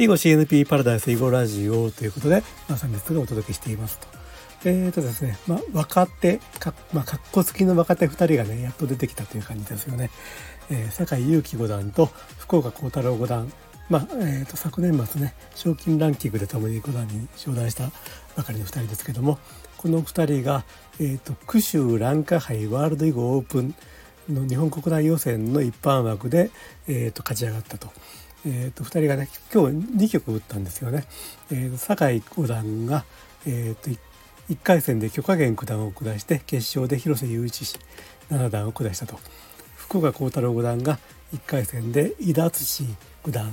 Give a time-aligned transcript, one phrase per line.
[0.00, 4.08] 囲碁 CNP パラダイス囲碁ラジオということで、まあ、3列がお届けしていますと。
[4.64, 10.10] えーとですね、まあ、若手、か、まあ、かっこつきの若手2人がね、やっと出てきたという感じですよね。
[10.70, 12.06] えー、酒井祐希五段と
[12.38, 13.52] 福岡幸太郎五段、
[13.90, 17.90] まあ、えーと、昨年末ね、賞金ランキングでともに五段に昇段した
[18.36, 19.38] ばかりの2人ですけども、
[19.76, 20.64] この2人が、
[20.98, 23.74] えーと、九州蘭華杯ワールド囲碁オープン
[24.30, 26.50] の日本国内予選の一般枠で、
[26.88, 27.92] えーと、勝ち上がったと。
[28.46, 29.76] えー、と2人がね今日
[30.06, 31.04] 2局打ったんですよね。
[31.50, 33.04] えー、酒井五段が、
[33.46, 33.90] えー、と
[34.48, 37.64] 1, 回戦で許可源九段を下して決勝で広瀬雄一
[38.30, 39.18] 七段を下したと
[39.76, 40.98] 福岡幸太郎五段が
[41.34, 42.84] 1回戦で伊田敦
[43.24, 43.52] 九段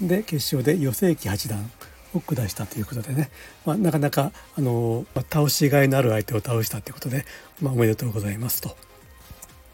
[0.00, 1.70] で決勝で余正麒八段
[2.14, 3.30] を下したということでね、
[3.64, 7.24] まあ、なかなかあの、まあ、倒しがいのある相手を倒したということで、
[7.60, 8.76] まあ、おめでとうございますと。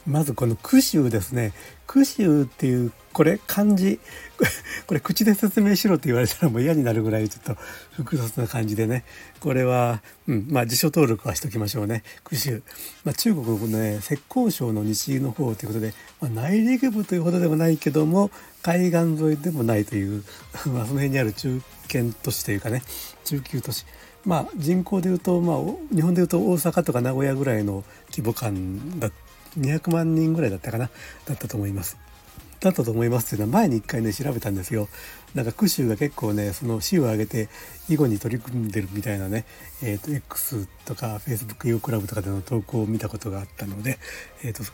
[0.09, 1.53] まずこの句集ですね。
[1.87, 4.01] 句集っていうこれ漢字。
[4.87, 7.61] これ口で説明しろって言われたらもう嫌になるぐらいちょっと
[7.93, 9.05] 複雑な感じでね。
[9.41, 12.05] これは、うん、まあ辞書登録はしときましょうね。
[12.25, 12.63] 句集、
[13.05, 18.31] まあ、中国のね浙江省の西の方ということで、まあ、内陸部というほどでもないけども
[18.63, 20.25] 海岸沿いでもないという
[20.73, 21.61] まあその辺にある中
[21.93, 22.83] 堅都市というかね
[23.25, 23.85] 中級都市。
[24.25, 29.13] まあ人口でいうと、まあ、日本でいうと大阪とか名古屋ぐらいの規模感だっ
[29.59, 30.91] 200万人ぐらいだったかな
[31.27, 31.97] だったと思います。
[32.61, 34.89] だったと思いますっていうのは前に一回ね調べたんですよ。
[35.35, 37.49] なんかクシュが結構ねその市を挙げて
[37.89, 39.45] 囲碁に取り組んでるみたいなね、
[39.83, 43.99] えーと、X とか Facebook 囲碁クラブとかでの投稿を見たことがあったので、
[44.43, 44.65] えーと、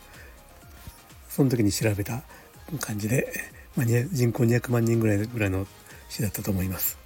[1.28, 2.22] その時に調べた
[2.80, 3.32] 感じで、
[3.76, 5.66] まあ、人口200万人ぐらいぐらいの
[6.08, 6.98] 市だったと思います。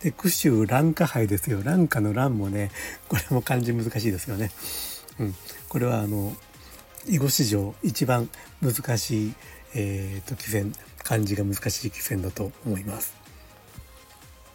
[0.00, 2.70] で句集蘭華杯ですよ蘭華の蘭もね
[3.08, 4.50] これも漢字難しいですよね。
[5.18, 5.34] うん、
[5.68, 6.34] これはあの
[7.06, 8.28] 囲碁史上一番
[8.62, 9.34] 難しい、
[9.74, 13.14] えーと、棋戦漢字が難しい棋戦だと思います。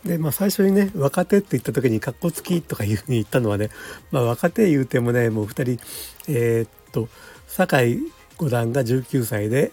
[0.04, 3.70] でまあ最初にね若手って言った時にかっこつきとかいうふうに言ったのはね、
[4.12, 5.84] まあ、若手言うてもねもう2人
[6.30, 7.10] えー、っと
[7.48, 8.00] 酒井
[8.38, 9.72] 五段が19歳で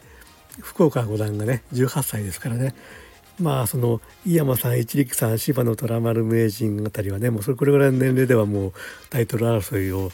[0.61, 2.75] 福岡五段がね18歳ですからね
[3.39, 8.72] まあその井山さん一力さん芝野虎丸名人あたりはねもうそれこれぐらいの年齢ではもう
[9.11, 10.11] タイトル争いを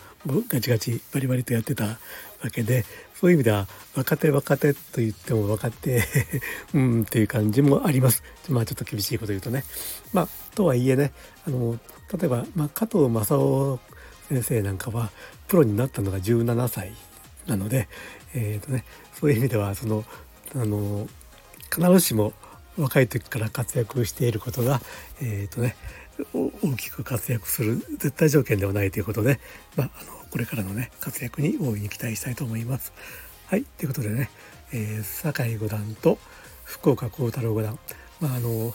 [0.49, 1.99] ガチガチバリバリとやってた
[2.43, 6.03] わけでそういう意味では若手若手と言っても若手
[6.75, 8.23] うんっていう感じもあります。
[8.49, 9.65] まあちょっと厳しいこと言うとね。
[10.13, 11.13] まあとはいえね
[11.47, 11.79] あの
[12.13, 13.81] 例えば、まあ、加藤正夫
[14.29, 15.11] 先生なんかは
[15.49, 16.93] プロになったのが17歳
[17.47, 17.89] なので、
[18.35, 18.85] えーとね、
[19.19, 20.05] そういう意味ではその
[20.55, 21.09] あの
[21.73, 22.33] 必ずしも
[22.79, 24.81] 若い時から活躍していることが、
[25.21, 25.77] えーとね、
[26.33, 29.41] 大きく活躍する絶対条件ではないということで、
[29.77, 32.93] まあ、あのこれからのね活躍に大いに期待したいと思います。
[33.47, 34.31] はいということでね、
[34.73, 36.19] えー、酒井五段と
[36.65, 37.79] 福岡幸太郎五段、
[38.21, 38.75] まあ、あの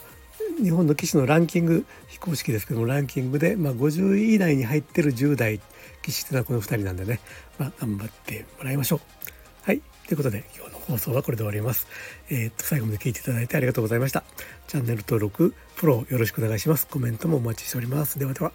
[0.62, 5.60] 日本の棋士のランキング非公式ですけどもランキングで、まあ、50位以内に入ってる10代
[6.04, 7.20] 棋士っていうのはこの2人なんでね、
[7.58, 9.00] まあ、頑張ってもらいましょう。
[10.08, 11.86] ということで今日の放送はこれで終わります。
[12.30, 14.24] えー、っと最後まで聞いていただいてありがとうございました。
[14.68, 16.88] チャンネル登録、フォローよろしくお願いします。
[16.88, 18.18] コメントもお待ちしております。
[18.18, 18.54] ではでは。